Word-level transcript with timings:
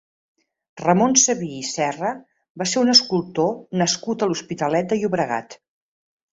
Ramon 0.85 1.13
Sabí 1.23 1.49
i 1.57 1.61
Serra 1.73 2.15
va 2.63 2.67
ser 2.73 2.83
un 2.87 2.91
escultor 2.95 3.55
nascut 3.85 4.25
a 4.29 4.33
l'Hospitalet 4.33 4.91
de 4.97 5.03
Llobregat. 5.05 5.61